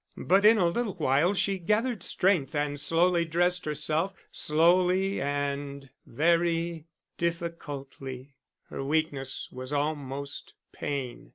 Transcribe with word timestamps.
But 0.17 0.45
in 0.45 0.57
a 0.57 0.65
little 0.67 0.95
while 0.95 1.35
she 1.35 1.59
gathered 1.59 2.01
strength 2.01 2.55
and 2.55 2.79
slowly 2.79 3.23
dressed 3.23 3.65
herself, 3.65 4.13
slowly 4.31 5.21
and 5.21 5.91
very 6.07 6.87
difficultly; 7.19 8.33
her 8.69 8.83
weakness 8.83 9.49
was 9.51 9.71
almost 9.71 10.55
pain. 10.71 11.29